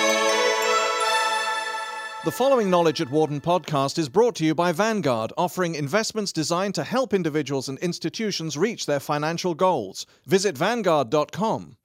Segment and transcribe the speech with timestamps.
[2.31, 6.83] following Knowledge at Wharton podcast is brought to you by Vanguard, offering investments designed to
[6.83, 10.05] help individuals and institutions reach their financial goals.
[10.25, 11.77] Visit Vanguard.com.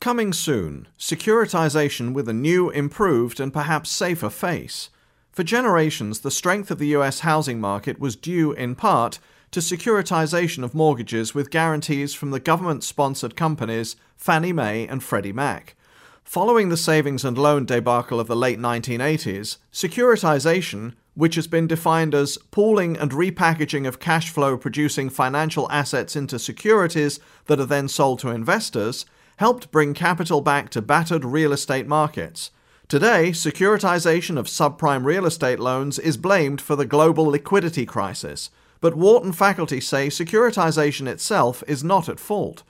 [0.00, 4.90] Coming soon, securitization with a new, improved, and perhaps safer face.
[5.32, 9.18] For generations, the strength of the US housing market was due, in part,
[9.54, 15.32] to securitization of mortgages with guarantees from the government sponsored companies Fannie Mae and Freddie
[15.32, 15.76] Mac.
[16.24, 22.16] Following the savings and loan debacle of the late 1980s, securitization, which has been defined
[22.16, 27.86] as pooling and repackaging of cash flow producing financial assets into securities that are then
[27.86, 32.50] sold to investors, helped bring capital back to battered real estate markets.
[32.88, 38.50] Today, securitization of subprime real estate loans is blamed for the global liquidity crisis,
[38.84, 42.64] but Wharton faculty say securitization itself is not at fault.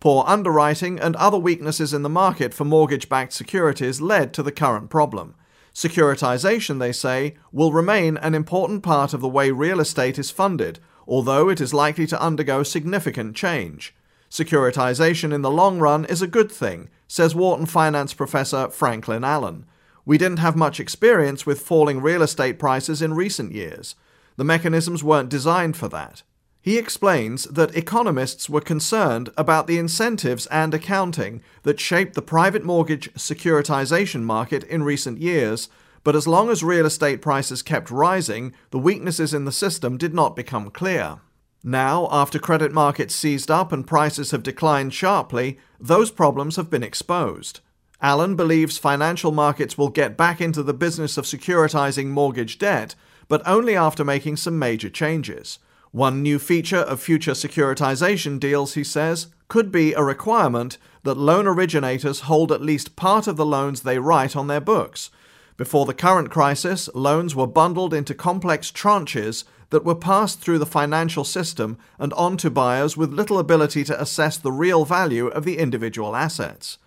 [0.00, 4.50] Poor underwriting and other weaknesses in the market for mortgage backed securities led to the
[4.50, 5.36] current problem.
[5.72, 10.80] Securitization, they say, will remain an important part of the way real estate is funded,
[11.06, 13.94] although it is likely to undergo significant change.
[14.28, 19.66] Securitization in the long run is a good thing, says Wharton finance professor Franklin Allen.
[20.04, 23.94] We didn't have much experience with falling real estate prices in recent years.
[24.40, 26.22] The mechanisms weren't designed for that.
[26.62, 32.64] He explains that economists were concerned about the incentives and accounting that shaped the private
[32.64, 35.68] mortgage securitization market in recent years,
[36.04, 40.14] but as long as real estate prices kept rising, the weaknesses in the system did
[40.14, 41.20] not become clear.
[41.62, 46.82] Now, after credit markets seized up and prices have declined sharply, those problems have been
[46.82, 47.60] exposed.
[48.00, 52.94] Allen believes financial markets will get back into the business of securitizing mortgage debt,
[53.30, 55.60] but only after making some major changes.
[55.92, 61.46] One new feature of future securitization deals, he says, could be a requirement that loan
[61.46, 65.10] originators hold at least part of the loans they write on their books.
[65.56, 70.66] Before the current crisis, loans were bundled into complex tranches that were passed through the
[70.66, 75.44] financial system and on to buyers with little ability to assess the real value of
[75.44, 76.78] the individual assets.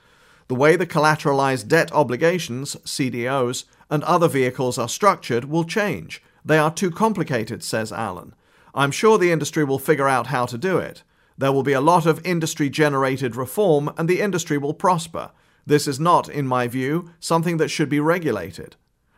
[0.50, 6.22] The way the collateralized debt obligations, CDOs, and other vehicles are structured will change.
[6.46, 8.36] They are too complicated, says Allen.
[8.76, 11.04] I'm sure the industry will figure out how to do it.
[11.38, 15.32] There will be a lot of industry generated reform and the industry will prosper.
[15.66, 18.76] This is not, in my view, something that should be regulated.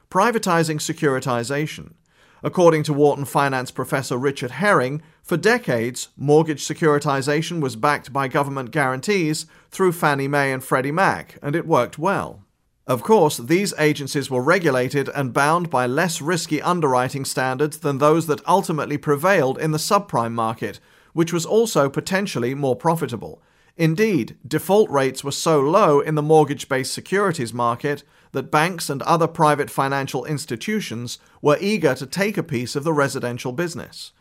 [0.09, 1.93] Privatizing securitization.
[2.43, 8.69] According to Wharton finance professor Richard Herring, for decades, mortgage securitization was backed by government
[8.69, 12.44] guarantees through Fannie Mae and Freddie Mac, and it worked well.
[12.87, 18.27] Of course, these agencies were regulated and bound by less risky underwriting standards than those
[18.27, 20.79] that ultimately prevailed in the subprime market,
[21.13, 23.41] which was also potentially more profitable.
[23.75, 28.03] Indeed, default rates were so low in the mortgage based securities market
[28.33, 32.93] that banks and other private financial institutions were eager to take a piece of the
[32.93, 34.11] residential business.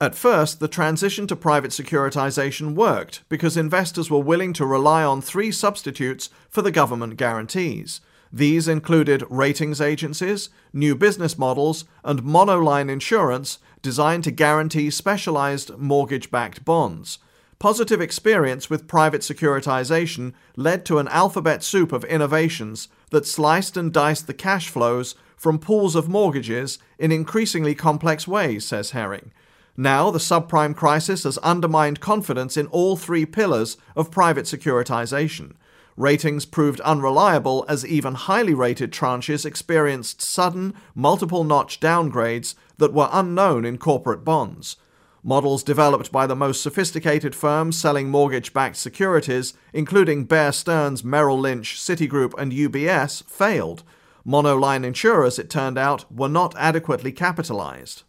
[0.00, 5.20] At first, the transition to private securitization worked because investors were willing to rely on
[5.20, 8.00] three substitutes for the government guarantees.
[8.32, 16.30] These included ratings agencies, new business models, and monoline insurance designed to guarantee specialized mortgage
[16.30, 17.18] backed bonds.
[17.58, 23.92] Positive experience with private securitization led to an alphabet soup of innovations that sliced and
[23.92, 29.30] diced the cash flows from pools of mortgages in increasingly complex ways, says Herring.
[29.76, 35.52] Now, the subprime crisis has undermined confidence in all three pillars of private securitization.
[35.96, 43.10] Ratings proved unreliable as even highly rated tranches experienced sudden, multiple notch downgrades that were
[43.12, 44.76] unknown in corporate bonds.
[45.22, 51.38] Models developed by the most sophisticated firms selling mortgage backed securities, including Bear Stearns, Merrill
[51.38, 53.84] Lynch, Citigroup, and UBS, failed.
[54.26, 58.02] Monoline insurers, it turned out, were not adequately capitalized.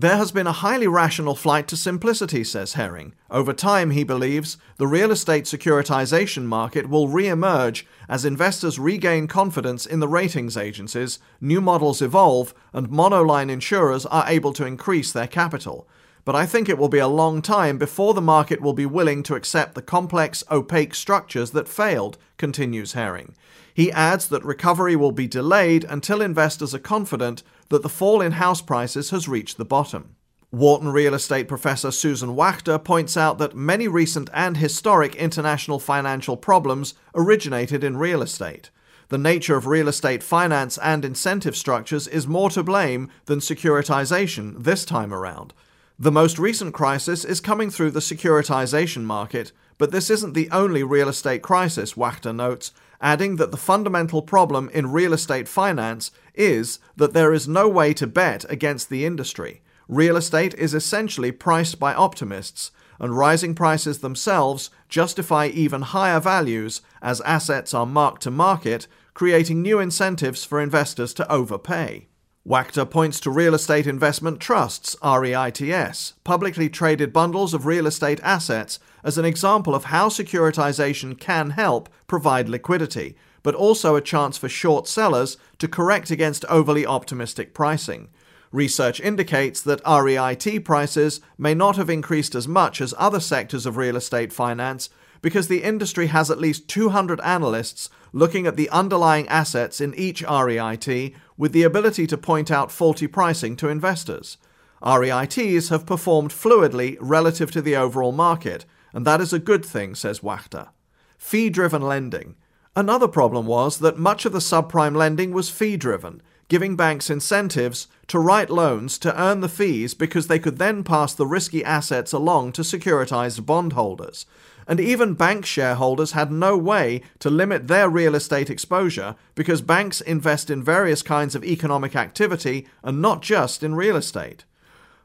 [0.00, 3.14] There has been a highly rational flight to simplicity, says Herring.
[3.32, 9.26] Over time, he believes, the real estate securitization market will re emerge as investors regain
[9.26, 15.10] confidence in the ratings agencies, new models evolve, and monoline insurers are able to increase
[15.10, 15.88] their capital
[16.28, 19.22] but I think it will be a long time before the market will be willing
[19.22, 23.34] to accept the complex, opaque structures that failed, continues Herring.
[23.78, 28.32] He adds that recovery will be delayed until investors are confident that the fall in
[28.32, 30.16] house prices has reached the bottom.
[30.50, 36.36] Wharton real estate professor Susan Wachter points out that many recent and historic international financial
[36.36, 38.70] problems originated in real estate.
[39.10, 44.64] The nature of real estate finance and incentive structures is more to blame than securitization
[44.64, 45.54] this time around.
[45.96, 50.82] The most recent crisis is coming through the securitization market, but this isn't the only
[50.82, 56.78] real estate crisis, Wachter notes, adding that the fundamental problem in real estate finance is
[56.96, 59.62] that there is no way to bet against the industry.
[59.88, 66.82] Real estate is essentially priced by optimists, and rising prices themselves justify even higher values
[67.00, 72.07] as assets are marked to market, creating new incentives for investors to overpay.
[72.48, 78.78] Wachter points to real estate investment trusts, REITs, publicly traded bundles of real estate assets,
[79.04, 84.48] as an example of how securitization can help provide liquidity, but also a chance for
[84.48, 88.08] short sellers to correct against overly optimistic pricing.
[88.50, 93.76] Research indicates that REIT prices may not have increased as much as other sectors of
[93.76, 94.88] real estate finance
[95.20, 100.22] because the industry has at least 200 analysts looking at the underlying assets in each
[100.22, 104.36] REIT with the ability to point out faulty pricing to investors.
[104.82, 109.94] REITs have performed fluidly relative to the overall market, and that is a good thing,
[109.94, 110.68] says Wachter.
[111.16, 112.36] Fee driven lending.
[112.76, 117.88] Another problem was that much of the subprime lending was fee driven, giving banks incentives
[118.06, 122.12] to write loans to earn the fees because they could then pass the risky assets
[122.12, 124.26] along to securitized bondholders.
[124.68, 130.02] And even bank shareholders had no way to limit their real estate exposure because banks
[130.02, 134.44] invest in various kinds of economic activity and not just in real estate.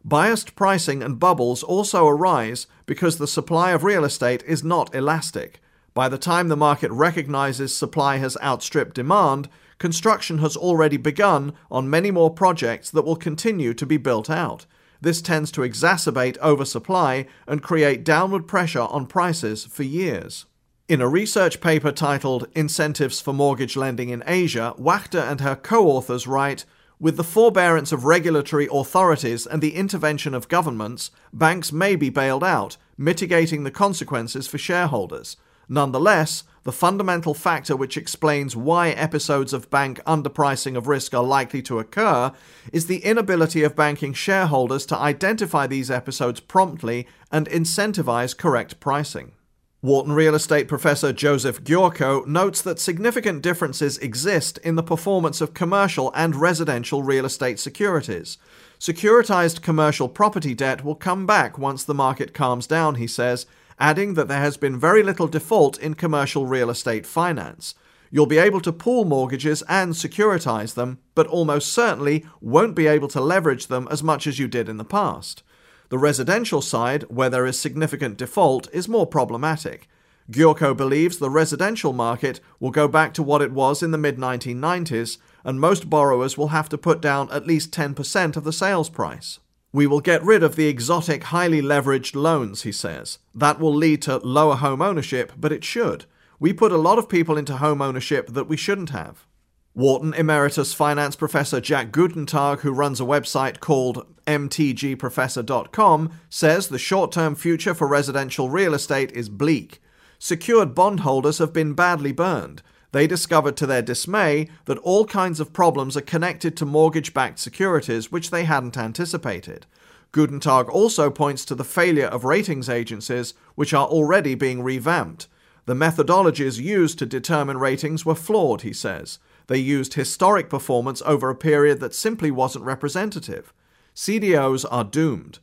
[0.04, 5.62] Biased pricing and bubbles also arise because the supply of real estate is not elastic.
[5.94, 11.90] By the time the market recognizes supply has outstripped demand, construction has already begun on
[11.90, 14.66] many more projects that will continue to be built out.
[15.04, 20.46] This tends to exacerbate oversupply and create downward pressure on prices for years.
[20.88, 25.90] In a research paper titled Incentives for Mortgage Lending in Asia, Wachter and her co
[25.90, 26.64] authors write
[27.02, 32.44] With the forbearance of regulatory authorities and the intervention of governments, banks may be bailed
[32.44, 35.36] out, mitigating the consequences for shareholders.
[35.68, 41.62] Nonetheless, the fundamental factor which explains why episodes of bank underpricing of risk are likely
[41.62, 42.32] to occur
[42.72, 49.34] is the inability of banking shareholders to identify these episodes promptly and incentivize correct pricing.
[49.82, 55.54] Wharton real estate professor Joseph Gyourko notes that significant differences exist in the performance of
[55.54, 58.38] commercial and residential real estate securities.
[58.80, 63.46] Securitized commercial property debt will come back once the market calms down, he says,
[63.80, 67.76] adding that there has been very little default in commercial real estate finance.
[68.12, 73.08] You'll be able to pool mortgages and securitize them, but almost certainly won't be able
[73.08, 75.42] to leverage them as much as you did in the past.
[75.90, 79.88] The residential side, where there is significant default, is more problematic.
[80.32, 84.18] Gyourko believes the residential market will go back to what it was in the mid
[84.18, 88.90] 1990s, and most borrowers will have to put down at least 10% of the sales
[88.90, 89.40] price.
[89.74, 93.18] We will get rid of the exotic, highly leveraged loans, he says.
[93.34, 96.06] That will lead to lower home ownership, but it should.
[96.40, 99.26] We put a lot of people into home ownership that we shouldn't have.
[99.74, 107.12] Wharton Emeritus Finance Professor Jack Guttentag, who runs a website called mtgprofessor.com, says the short
[107.12, 109.82] term future for residential real estate is bleak.
[110.20, 112.62] Secured bondholders have been badly burned
[112.94, 117.40] they discovered to their dismay that all kinds of problems are connected to mortgage backed
[117.40, 119.66] securities which they hadn't anticipated.
[120.14, 125.28] Guttentag also points to the failure of ratings agencies, which are already being revamped.
[125.66, 129.18] The methodologies used to determine ratings were flawed, he says.
[129.48, 133.52] They used historic performance over a period that simply wasn't representative.
[133.96, 135.40] CDOs are doomed.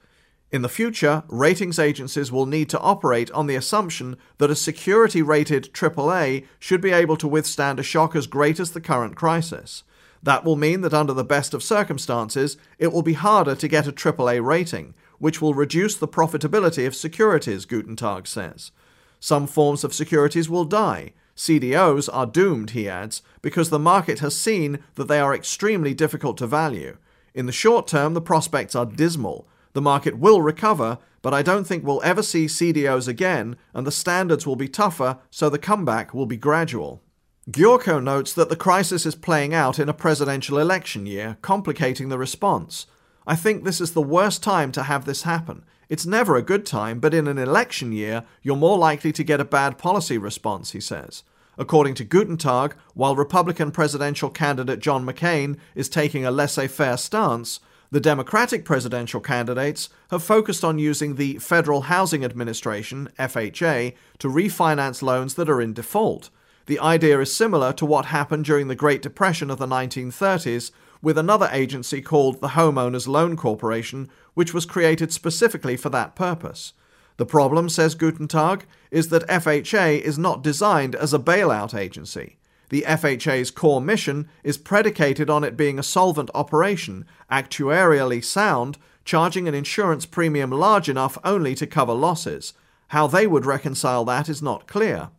[0.52, 5.22] In the future, ratings agencies will need to operate on the assumption that a security
[5.22, 9.84] rated AAA should be able to withstand a shock as great as the current crisis.
[10.22, 13.86] That will mean that under the best of circumstances, it will be harder to get
[13.86, 18.72] a AAA rating, which will reduce the profitability of securities, Guttentag says.
[19.20, 21.12] Some forms of securities will die.
[21.36, 26.36] CDOs are doomed, he adds, because the market has seen that they are extremely difficult
[26.38, 26.96] to value.
[27.34, 31.64] In the short term, the prospects are dismal the market will recover, but I don't
[31.64, 36.14] think we'll ever see CDOs again, and the standards will be tougher, so the comeback
[36.14, 37.02] will be gradual.
[37.50, 42.18] Gyourko notes that the crisis is playing out in a presidential election year, complicating the
[42.18, 42.86] response.
[43.26, 45.64] I think this is the worst time to have this happen.
[45.88, 49.40] It's never a good time, but in an election year, you're more likely to get
[49.40, 51.24] a bad policy response, he says.
[51.58, 57.60] According to Guttentag, while Republican presidential candidate John McCain is taking a laissez faire stance,
[57.92, 65.02] the Democratic presidential candidates have focused on using the Federal Housing Administration, FHA, to refinance
[65.02, 66.30] loans that are in default.
[66.66, 70.70] The idea is similar to what happened during the Great Depression of the 1930s,
[71.02, 76.74] with another agency called the Homeowners Loan Corporation, which was created specifically for that purpose.
[77.16, 82.36] The problem, says Guttentag, is that FHA is not designed as a bailout agency.
[82.70, 89.48] The FHA's core mission is predicated on it being a solvent operation, actuarially sound, charging
[89.48, 92.54] an insurance premium large enough only to cover losses.
[92.88, 95.10] How they would reconcile that is not clear.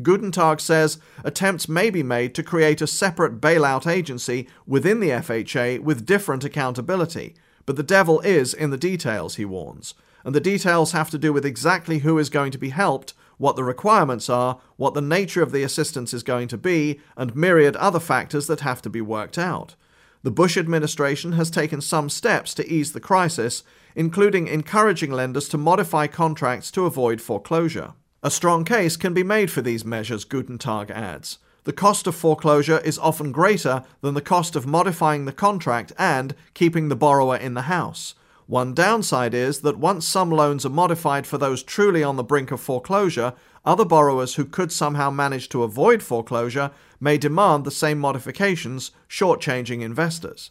[0.00, 5.80] Guttentag says attempts may be made to create a separate bailout agency within the FHA
[5.80, 7.34] with different accountability,
[7.66, 9.94] but the devil is in the details, he warns.
[10.24, 13.56] And the details have to do with exactly who is going to be helped, what
[13.56, 17.74] the requirements are, what the nature of the assistance is going to be, and myriad
[17.76, 19.74] other factors that have to be worked out.
[20.22, 23.62] The Bush administration has taken some steps to ease the crisis,
[23.96, 27.94] including encouraging lenders to modify contracts to avoid foreclosure.
[28.22, 31.38] A strong case can be made for these measures, Guttentag adds.
[31.64, 36.34] The cost of foreclosure is often greater than the cost of modifying the contract and
[36.52, 38.14] keeping the borrower in the house.
[38.50, 42.50] One downside is that once some loans are modified for those truly on the brink
[42.50, 43.32] of foreclosure,
[43.64, 49.82] other borrowers who could somehow manage to avoid foreclosure may demand the same modifications, shortchanging
[49.82, 50.50] investors.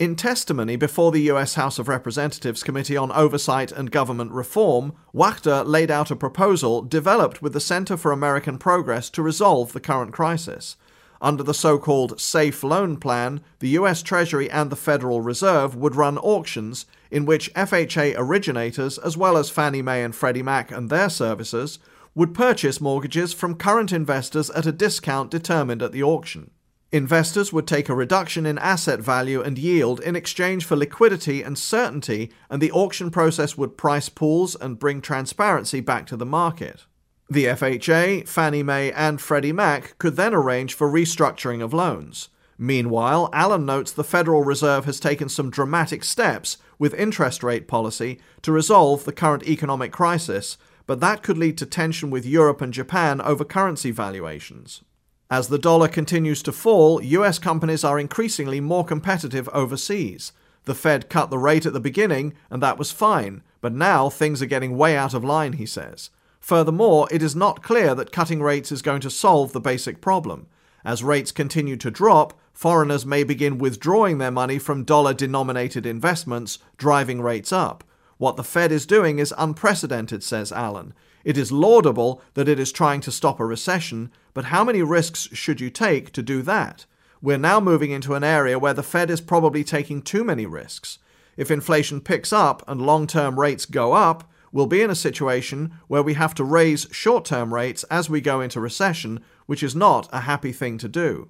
[0.00, 5.64] In testimony before the US House of Representatives Committee on Oversight and Government Reform, Wachter
[5.64, 10.12] laid out a proposal developed with the Center for American Progress to resolve the current
[10.12, 10.74] crisis.
[11.22, 15.94] Under the so called Safe Loan Plan, the US Treasury and the Federal Reserve would
[15.94, 20.90] run auctions in which FHA originators, as well as Fannie Mae and Freddie Mac and
[20.90, 21.78] their services,
[22.14, 26.50] would purchase mortgages from current investors at a discount determined at the auction.
[26.92, 31.58] Investors would take a reduction in asset value and yield in exchange for liquidity and
[31.58, 36.86] certainty, and the auction process would price pools and bring transparency back to the market.
[37.28, 42.28] The FHA, Fannie Mae, and Freddie Mac could then arrange for restructuring of loans.
[42.56, 48.18] Meanwhile, Allen notes the Federal Reserve has taken some dramatic steps with interest rate policy
[48.42, 52.72] to resolve the current economic crisis, but that could lead to tension with Europe and
[52.72, 54.82] Japan over currency valuations.
[55.30, 60.32] As the dollar continues to fall, US companies are increasingly more competitive overseas.
[60.64, 64.40] The Fed cut the rate at the beginning, and that was fine, but now things
[64.40, 66.10] are getting way out of line, he says.
[66.38, 70.46] Furthermore, it is not clear that cutting rates is going to solve the basic problem.
[70.84, 76.58] As rates continue to drop, foreigners may begin withdrawing their money from dollar denominated investments,
[76.78, 77.84] driving rates up.
[78.16, 80.94] What the Fed is doing is unprecedented, says Allen.
[81.22, 85.28] It is laudable that it is trying to stop a recession, but how many risks
[85.34, 86.86] should you take to do that?
[87.20, 90.98] We're now moving into an area where the Fed is probably taking too many risks.
[91.36, 95.74] If inflation picks up and long term rates go up, we'll be in a situation
[95.88, 99.76] where we have to raise short term rates as we go into recession, which is
[99.76, 101.28] not a happy thing to do.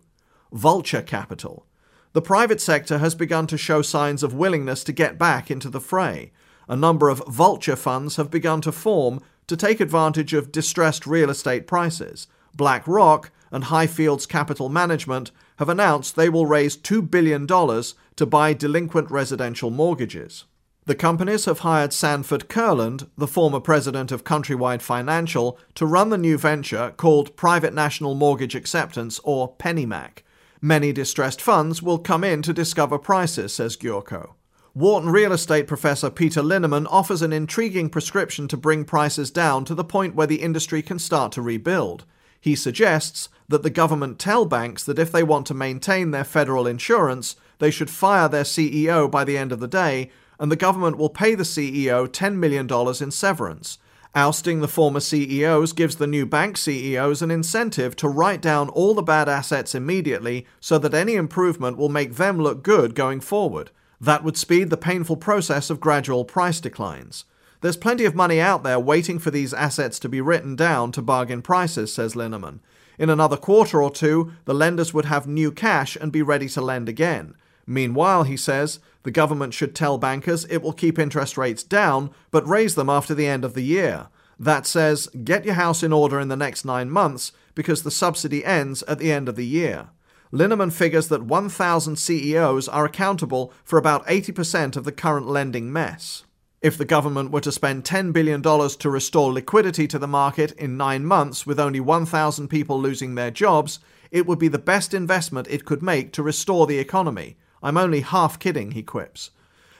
[0.52, 1.66] Vulture capital.
[2.12, 5.80] The private sector has begun to show signs of willingness to get back into the
[5.80, 6.32] fray.
[6.68, 11.30] A number of vulture funds have begun to form to take advantage of distressed real
[11.30, 12.26] estate prices.
[12.56, 19.10] BlackRock and Highfields Capital Management have announced they will raise $2 billion to buy delinquent
[19.10, 20.44] residential mortgages.
[20.86, 26.18] The companies have hired Sanford Kurland, the former president of Countrywide Financial, to run the
[26.18, 30.18] new venture called Private National Mortgage Acceptance, or PennyMac.
[30.66, 34.32] Many distressed funds will come in to discover prices, says Gyourko.
[34.74, 39.76] Wharton real estate professor Peter Linneman offers an intriguing prescription to bring prices down to
[39.76, 42.04] the point where the industry can start to rebuild.
[42.40, 46.66] He suggests that the government tell banks that if they want to maintain their federal
[46.66, 50.98] insurance, they should fire their CEO by the end of the day, and the government
[50.98, 52.68] will pay the CEO $10 million
[53.00, 53.78] in severance.
[54.16, 58.94] Ousting the former CEOs gives the new bank CEOs an incentive to write down all
[58.94, 63.70] the bad assets immediately so that any improvement will make them look good going forward.
[64.00, 67.26] That would speed the painful process of gradual price declines.
[67.60, 71.02] There's plenty of money out there waiting for these assets to be written down to
[71.02, 72.60] bargain prices, says Linneman.
[72.98, 76.62] In another quarter or two, the lenders would have new cash and be ready to
[76.62, 77.34] lend again.
[77.66, 82.44] Meanwhile, he says, the government should tell bankers it will keep interest rates down, but
[82.44, 84.08] raise them after the end of the year.
[84.36, 88.44] That says, get your house in order in the next nine months because the subsidy
[88.44, 89.90] ends at the end of the year.
[90.32, 96.24] Linneman figures that 1,000 CEOs are accountable for about 80% of the current lending mess.
[96.60, 100.76] If the government were to spend $10 billion to restore liquidity to the market in
[100.76, 103.78] nine months with only 1,000 people losing their jobs,
[104.10, 107.36] it would be the best investment it could make to restore the economy.
[107.62, 109.30] I'm only half kidding, he quips.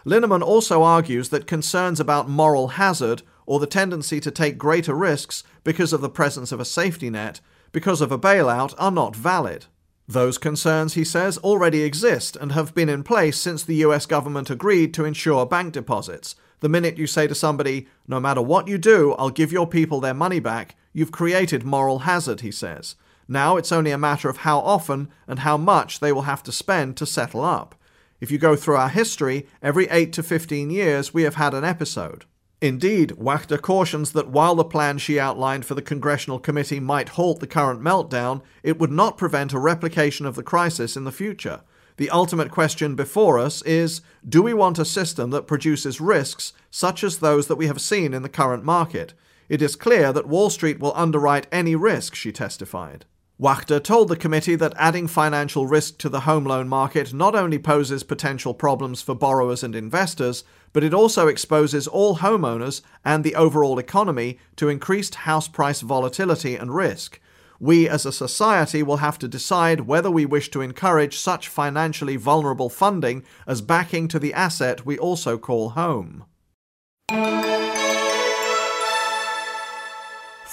[0.04, 5.42] Linneman also argues that concerns about moral hazard or the tendency to take greater risks
[5.64, 7.40] because of the presence of a safety net,
[7.72, 9.66] because of a bailout, are not valid.
[10.08, 14.50] Those concerns, he says, already exist and have been in place since the US government
[14.50, 16.36] agreed to insure bank deposits.
[16.60, 20.00] The minute you say to somebody, no matter what you do, I'll give your people
[20.00, 22.94] their money back, you've created moral hazard, he says.
[23.28, 26.52] Now it's only a matter of how often and how much they will have to
[26.52, 27.74] spend to settle up.
[28.20, 31.64] If you go through our history, every 8 to 15 years we have had an
[31.64, 32.24] episode.
[32.62, 37.40] Indeed, Wachter cautions that while the plan she outlined for the Congressional Committee might halt
[37.40, 41.60] the current meltdown, it would not prevent a replication of the crisis in the future.
[41.98, 47.04] The ultimate question before us is do we want a system that produces risks such
[47.04, 49.12] as those that we have seen in the current market?
[49.48, 53.04] It is clear that Wall Street will underwrite any risk, she testified.
[53.38, 57.58] Wachter told the committee that adding financial risk to the home loan market not only
[57.58, 63.34] poses potential problems for borrowers and investors, but it also exposes all homeowners and the
[63.34, 67.20] overall economy to increased house price volatility and risk.
[67.60, 72.16] We as a society will have to decide whether we wish to encourage such financially
[72.16, 76.24] vulnerable funding as backing to the asset we also call home.